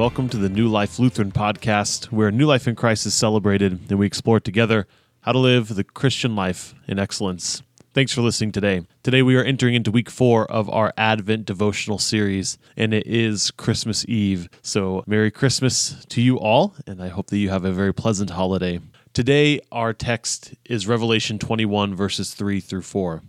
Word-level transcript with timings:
Welcome 0.00 0.30
to 0.30 0.38
the 0.38 0.48
New 0.48 0.66
Life 0.66 0.98
Lutheran 0.98 1.30
podcast, 1.30 2.06
where 2.06 2.30
new 2.30 2.46
life 2.46 2.66
in 2.66 2.74
Christ 2.74 3.04
is 3.04 3.12
celebrated 3.12 3.90
and 3.90 3.98
we 3.98 4.06
explore 4.06 4.40
together 4.40 4.86
how 5.20 5.32
to 5.32 5.38
live 5.38 5.74
the 5.74 5.84
Christian 5.84 6.34
life 6.34 6.74
in 6.88 6.98
excellence. 6.98 7.62
Thanks 7.92 8.10
for 8.10 8.22
listening 8.22 8.50
today. 8.50 8.86
Today, 9.02 9.20
we 9.20 9.36
are 9.36 9.44
entering 9.44 9.74
into 9.74 9.90
week 9.90 10.08
four 10.08 10.50
of 10.50 10.70
our 10.70 10.94
Advent 10.96 11.44
devotional 11.44 11.98
series, 11.98 12.56
and 12.78 12.94
it 12.94 13.06
is 13.06 13.50
Christmas 13.50 14.06
Eve. 14.08 14.48
So, 14.62 15.04
Merry 15.06 15.30
Christmas 15.30 16.02
to 16.06 16.22
you 16.22 16.38
all, 16.38 16.74
and 16.86 17.02
I 17.02 17.08
hope 17.08 17.26
that 17.26 17.36
you 17.36 17.50
have 17.50 17.66
a 17.66 17.72
very 17.72 17.92
pleasant 17.92 18.30
holiday. 18.30 18.80
Today, 19.12 19.60
our 19.70 19.92
text 19.92 20.54
is 20.64 20.88
Revelation 20.88 21.38
21, 21.38 21.94
verses 21.94 22.32
3 22.32 22.58
through 22.60 22.82
4. 22.82 23.22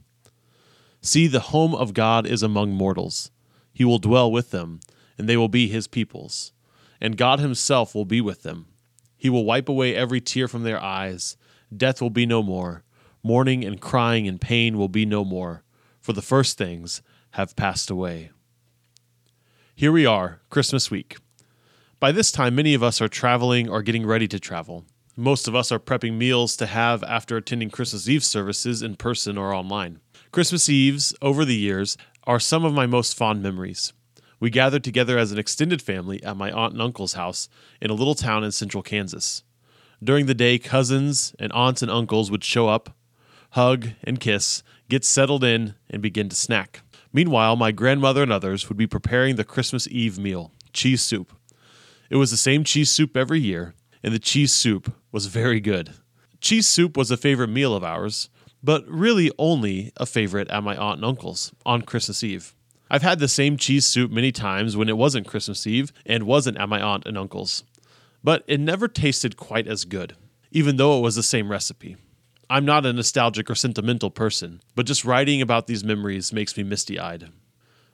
See, 1.01 1.27
the 1.27 1.41
home 1.41 1.75
of 1.75 1.93
God 1.93 2.25
is 2.25 2.41
among 2.41 2.71
mortals, 2.71 3.29
He 3.73 3.83
will 3.83 3.99
dwell 3.99 4.31
with 4.31 4.51
them 4.51 4.79
and 5.21 5.29
they 5.29 5.37
will 5.37 5.47
be 5.47 5.67
his 5.67 5.87
peoples. 5.87 6.51
And 7.01 7.17
God 7.17 7.39
himself 7.39 7.95
will 7.95 8.05
be 8.05 8.21
with 8.21 8.43
them. 8.43 8.67
He 9.17 9.29
will 9.29 9.43
wipe 9.43 9.67
away 9.67 9.95
every 9.95 10.21
tear 10.21 10.47
from 10.47 10.63
their 10.63 10.81
eyes. 10.81 11.35
Death 11.75 12.01
will 12.01 12.11
be 12.11 12.25
no 12.25 12.43
more. 12.43 12.83
Mourning 13.23 13.65
and 13.65 13.81
crying 13.81 14.27
and 14.27 14.39
pain 14.39 14.77
will 14.77 14.87
be 14.87 15.05
no 15.05 15.25
more, 15.25 15.63
for 15.99 16.13
the 16.13 16.21
first 16.21 16.57
things 16.57 17.01
have 17.31 17.55
passed 17.55 17.89
away. 17.89 18.31
Here 19.75 19.91
we 19.91 20.05
are, 20.05 20.41
Christmas 20.49 20.91
week. 20.91 21.17
By 21.99 22.11
this 22.11 22.31
time, 22.31 22.55
many 22.55 22.73
of 22.73 22.83
us 22.83 23.01
are 23.01 23.07
traveling 23.07 23.69
or 23.69 23.81
getting 23.81 24.05
ready 24.05 24.27
to 24.27 24.39
travel. 24.39 24.85
Most 25.15 25.47
of 25.47 25.55
us 25.55 25.71
are 25.71 25.79
prepping 25.79 26.13
meals 26.13 26.55
to 26.57 26.65
have 26.65 27.03
after 27.03 27.37
attending 27.37 27.69
Christmas 27.69 28.09
Eve 28.09 28.23
services 28.23 28.81
in 28.81 28.95
person 28.95 29.37
or 29.37 29.53
online. 29.53 29.99
Christmas 30.31 30.67
Eves, 30.67 31.13
over 31.21 31.45
the 31.45 31.55
years, 31.55 31.97
are 32.25 32.39
some 32.39 32.65
of 32.65 32.73
my 32.73 32.85
most 32.85 33.15
fond 33.15 33.43
memories. 33.43 33.93
We 34.41 34.49
gathered 34.49 34.83
together 34.83 35.19
as 35.19 35.31
an 35.31 35.37
extended 35.37 35.83
family 35.83 36.21
at 36.23 36.35
my 36.35 36.51
aunt 36.51 36.73
and 36.73 36.81
uncle's 36.81 37.13
house 37.13 37.47
in 37.79 37.91
a 37.91 37.93
little 37.93 38.15
town 38.15 38.43
in 38.43 38.51
central 38.51 38.81
Kansas. 38.81 39.43
During 40.03 40.25
the 40.25 40.33
day, 40.33 40.57
cousins 40.57 41.35
and 41.37 41.53
aunts 41.53 41.83
and 41.83 41.91
uncles 41.91 42.31
would 42.31 42.43
show 42.43 42.67
up, 42.67 42.95
hug 43.51 43.89
and 44.03 44.19
kiss, 44.19 44.63
get 44.89 45.05
settled 45.05 45.43
in, 45.43 45.75
and 45.91 46.01
begin 46.01 46.27
to 46.27 46.35
snack. 46.35 46.81
Meanwhile, 47.13 47.55
my 47.55 47.71
grandmother 47.71 48.23
and 48.23 48.31
others 48.31 48.67
would 48.67 48.79
be 48.79 48.87
preparing 48.87 49.35
the 49.35 49.43
Christmas 49.43 49.87
Eve 49.89 50.17
meal 50.17 50.51
cheese 50.73 51.03
soup. 51.03 51.33
It 52.09 52.15
was 52.15 52.31
the 52.31 52.37
same 52.37 52.63
cheese 52.63 52.89
soup 52.89 53.15
every 53.15 53.39
year, 53.39 53.75
and 54.01 54.11
the 54.11 54.19
cheese 54.19 54.53
soup 54.53 54.91
was 55.11 55.27
very 55.27 55.59
good. 55.59 55.93
Cheese 56.39 56.67
soup 56.67 56.97
was 56.97 57.11
a 57.11 57.17
favorite 57.17 57.49
meal 57.49 57.75
of 57.75 57.83
ours, 57.83 58.29
but 58.63 58.87
really 58.87 59.31
only 59.37 59.91
a 59.97 60.07
favorite 60.07 60.49
at 60.49 60.63
my 60.63 60.75
aunt 60.75 60.97
and 60.97 61.05
uncle's 61.05 61.51
on 61.63 61.83
Christmas 61.83 62.23
Eve. 62.23 62.55
I've 62.93 63.03
had 63.03 63.19
the 63.19 63.29
same 63.29 63.55
cheese 63.55 63.85
soup 63.85 64.11
many 64.11 64.33
times 64.33 64.75
when 64.75 64.89
it 64.89 64.97
wasn't 64.97 65.25
Christmas 65.25 65.65
Eve 65.65 65.93
and 66.05 66.23
wasn't 66.23 66.57
at 66.57 66.67
my 66.67 66.81
aunt 66.81 67.05
and 67.05 67.17
uncle's, 67.17 67.63
but 68.21 68.43
it 68.47 68.59
never 68.59 68.89
tasted 68.89 69.37
quite 69.37 69.65
as 69.65 69.85
good, 69.85 70.17
even 70.51 70.75
though 70.75 70.97
it 70.97 71.01
was 71.01 71.15
the 71.15 71.23
same 71.23 71.49
recipe. 71.49 71.95
I'm 72.49 72.65
not 72.65 72.85
a 72.85 72.91
nostalgic 72.91 73.49
or 73.49 73.55
sentimental 73.55 74.09
person, 74.09 74.59
but 74.75 74.85
just 74.85 75.05
writing 75.05 75.41
about 75.41 75.67
these 75.67 75.85
memories 75.85 76.33
makes 76.33 76.57
me 76.57 76.63
misty 76.63 76.99
eyed. 76.99 77.29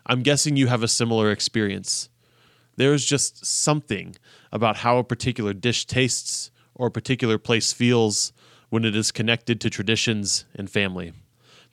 I'm 0.08 0.24
guessing 0.24 0.58
you 0.58 0.66
have 0.66 0.82
a 0.82 0.88
similar 0.88 1.30
experience. 1.30 2.10
There 2.76 2.92
is 2.96 3.06
just 3.06 3.46
something 3.46 4.16
about 4.52 4.78
how 4.78 4.98
a 4.98 5.04
particular 5.04 5.54
dish 5.54 5.86
tastes 5.86 6.50
or 6.74 6.88
a 6.88 6.92
particular 6.92 7.38
place 7.38 7.72
feels 7.72 8.34
when 8.70 8.84
it 8.84 8.96
is 8.96 9.12
connected 9.12 9.62
to 9.62 9.70
traditions 9.70 10.46
and 10.56 10.72
family. 10.72 11.14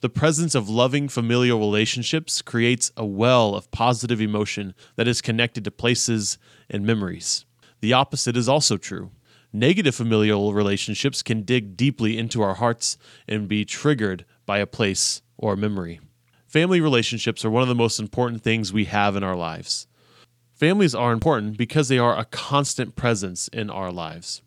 The 0.01 0.09
presence 0.09 0.55
of 0.55 0.69
loving 0.69 1.07
familial 1.07 1.59
relationships 1.59 2.41
creates 2.41 2.91
a 2.97 3.05
well 3.05 3.55
of 3.55 3.71
positive 3.71 4.19
emotion 4.19 4.75
that 4.97 5.07
is 5.07 5.21
connected 5.21 5.63
to 5.63 5.71
places 5.71 6.37
and 6.69 6.85
memories. 6.85 7.45
The 7.79 7.93
opposite 7.93 8.35
is 8.35 8.49
also 8.49 8.77
true. 8.77 9.11
Negative 9.53 9.95
familial 9.95 10.53
relationships 10.53 11.23
can 11.23 11.43
dig 11.43 11.77
deeply 11.77 12.17
into 12.17 12.41
our 12.41 12.55
hearts 12.55 12.97
and 13.27 13.47
be 13.47 13.63
triggered 13.63 14.25
by 14.45 14.59
a 14.59 14.67
place 14.67 15.21
or 15.37 15.53
a 15.53 15.57
memory. 15.57 16.01
Family 16.45 16.81
relationships 16.81 17.45
are 17.45 17.49
one 17.49 17.63
of 17.63 17.69
the 17.69 17.75
most 17.75 17.99
important 17.99 18.43
things 18.43 18.73
we 18.73 18.85
have 18.85 19.15
in 19.15 19.23
our 19.23 19.35
lives. 19.35 19.87
Families 20.53 20.93
are 20.95 21.13
important 21.13 21.57
because 21.57 21.87
they 21.87 21.97
are 21.97 22.17
a 22.17 22.25
constant 22.25 22.95
presence 22.95 23.47
in 23.49 23.69
our 23.69 23.91
lives. 23.91 24.41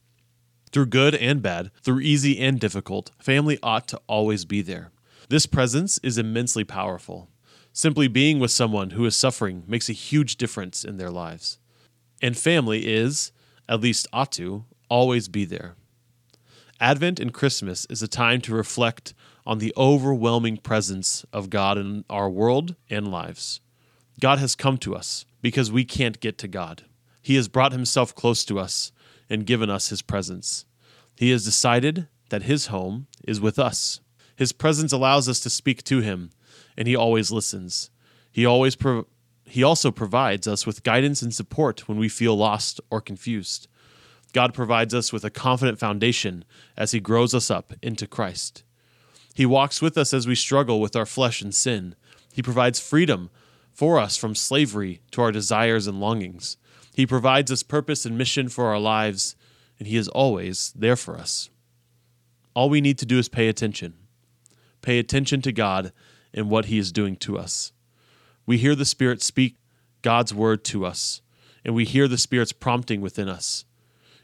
Through 0.73 0.87
good 0.87 1.15
and 1.15 1.41
bad, 1.41 1.71
through 1.83 2.01
easy 2.01 2.39
and 2.39 2.61
difficult, 2.61 3.11
family 3.19 3.59
ought 3.63 3.89
to 3.89 4.01
always 4.07 4.45
be 4.45 4.63
there. 4.63 4.91
This 5.29 5.45
presence 5.45 5.99
is 6.03 6.17
immensely 6.17 6.65
powerful. 6.65 7.29
Simply 7.73 8.09
being 8.09 8.39
with 8.39 8.51
someone 8.51 8.91
who 8.91 9.05
is 9.05 9.15
suffering 9.15 9.63
makes 9.67 9.91
a 9.91 9.93
huge 9.93 10.37
difference 10.37 10.85
in 10.85 10.97
their 10.97 11.11
lives. 11.11 11.59
And 12.23 12.37
family 12.37 12.87
is, 12.87 13.31
at 13.69 13.81
least 13.81 14.07
ought 14.11 14.33
to, 14.33 14.65
always 14.89 15.29
be 15.29 15.45
there. 15.45 15.77
Advent 16.81 17.21
and 17.21 17.35
Christmas 17.35 17.87
is 17.91 18.03
a 18.03 18.09
time 18.09 18.41
to 18.41 18.55
reflect 18.55 19.13
on 19.45 19.59
the 19.59 19.75
overwhelming 19.77 20.57
presence 20.57 21.27
of 21.33 21.51
God 21.51 21.77
in 21.77 22.07
our 22.09 22.31
world 22.31 22.75
and 22.89 23.11
lives. 23.11 23.61
God 24.21 24.39
has 24.39 24.55
come 24.55 24.79
to 24.79 24.97
us 24.97 25.27
because 25.43 25.71
we 25.71 25.85
can't 25.85 26.21
get 26.21 26.39
to 26.39 26.49
God. 26.49 26.85
He 27.21 27.37
has 27.37 27.49
brought 27.49 27.73
himself 27.73 28.15
close 28.15 28.45
to 28.47 28.59
us 28.59 28.93
and 29.29 29.45
given 29.45 29.69
us 29.69 29.89
his 29.89 30.01
presence. 30.01 30.65
He 31.17 31.31
has 31.33 31.45
decided 31.45 32.09
that 32.31 32.45
his 32.45 32.67
home 32.67 33.09
is 33.27 33.41
with 33.41 33.59
us. 33.59 34.01
His 34.39 34.53
presence 34.53 34.93
allows 34.93 35.29
us 35.29 35.41
to 35.41 35.51
speak 35.51 35.83
to 35.83 35.99
him, 35.99 36.31
and 36.77 36.87
he 36.87 36.95
always 36.95 37.33
listens. 37.33 37.91
He 38.31 38.47
always 38.47 38.77
pro- 38.77 39.09
he 39.43 39.65
also 39.65 39.91
provides 39.91 40.47
us 40.47 40.65
with 40.65 40.85
guidance 40.85 41.23
and 41.23 41.35
support 41.35 41.89
when 41.89 41.99
we 41.99 42.09
feel 42.09 42.37
lost 42.37 42.81
or 42.89 43.01
confused. 43.01 43.67
God 44.33 44.55
provides 44.55 44.95
us 44.95 45.13
with 45.13 45.25
a 45.25 45.31
confident 45.31 45.81
foundation 45.81 46.45
as 46.77 46.93
he 46.93 47.01
grows 47.01 47.35
us 47.35 47.51
up 47.51 47.73
into 47.83 48.07
Christ. 48.07 48.63
He 49.35 49.45
walks 49.45 49.83
with 49.83 49.99
us 49.99 50.15
as 50.15 50.29
we 50.29 50.37
struggle 50.37 50.81
with 50.81 50.95
our 50.95 51.07
flesh 51.07 51.43
and 51.43 51.53
sin. 51.53 51.97
He 52.33 52.41
provides 52.41 52.79
freedom 52.79 53.31
for 53.73 53.99
us 53.99 54.17
from 54.17 54.37
slavery 54.37 55.01
to 55.11 55.21
our 55.21 55.33
desires 55.33 55.89
and 55.89 55.99
longings. 55.99 56.59
He 56.95 57.07
provides 57.07 57.51
us 57.51 57.65
purpose 57.65 58.07
and 58.07 58.17
mission 58.17 58.49
for 58.49 58.67
our 58.67 58.79
lives, 58.79 59.35
and 59.81 59.89
He 59.89 59.97
is 59.97 60.07
always 60.07 60.73
there 60.77 60.95
for 60.95 61.17
us. 61.17 61.51
All 62.55 62.71
we 62.71 62.81
need 62.81 62.99
to 62.99 63.07
do 63.07 63.19
is 63.19 63.29
pay 63.29 63.49
attention 63.49 63.95
pay 64.83 64.99
attention 64.99 65.43
to 65.43 65.53
God 65.53 65.93
and 66.33 66.51
what 66.51 66.67
He 66.67 66.79
is 66.79 66.93
doing 66.93 67.17
to 67.17 67.39
us. 67.39 67.73
We 68.47 68.59
hear 68.59 68.75
the 68.75 68.85
Spirit 68.85 69.23
speak 69.23 69.57
God's 70.03 70.33
word 70.33 70.65
to 70.65 70.87
us, 70.87 71.21
and 71.65 71.75
we 71.75 71.85
hear 71.85 72.09
the 72.09 72.19
Spirit's 72.19 72.53
prompting 72.53 73.01
within 73.01 73.29
us. 73.29 73.65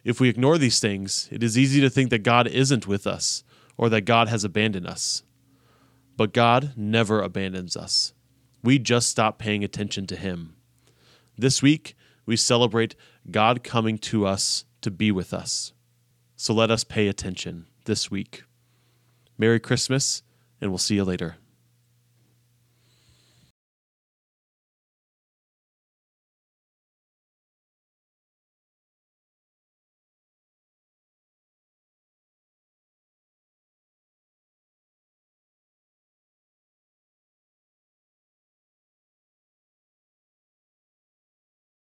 If 0.04 0.20
we 0.20 0.28
ignore 0.28 0.58
these 0.58 0.80
things, 0.80 1.28
it 1.32 1.42
is 1.42 1.58
easy 1.58 1.80
to 1.80 1.90
think 1.90 2.10
that 2.10 2.22
God 2.22 2.46
isn't 2.46 2.86
with 2.86 3.06
us 3.06 3.42
or 3.76 3.88
that 3.88 4.02
God 4.02 4.28
has 4.28 4.44
abandoned 4.44 4.86
us. 4.86 5.22
But 6.16 6.32
God 6.32 6.72
never 6.76 7.20
abandons 7.20 7.76
us. 7.76 8.12
We 8.62 8.78
just 8.78 9.08
stop 9.08 9.38
paying 9.38 9.64
attention 9.64 10.06
to 10.08 10.16
Him. 10.16 10.54
This 11.36 11.62
week, 11.62 11.96
we 12.26 12.36
celebrate 12.36 12.94
God 13.30 13.64
coming 13.64 13.98
to 13.98 14.26
us 14.26 14.64
to 14.82 14.90
be 14.90 15.10
with 15.10 15.34
us. 15.34 15.72
So 16.36 16.54
let 16.54 16.70
us 16.70 16.84
pay 16.84 17.08
attention 17.08 17.66
this 17.86 18.10
week. 18.10 18.44
Merry 19.36 19.58
Christmas 19.58 20.22
and 20.60 20.70
we'll 20.70 20.78
see 20.78 20.94
you 20.94 21.04
later. 21.04 21.36